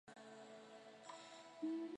[0.07, 0.15] 卓
[1.61, 1.89] 颖思。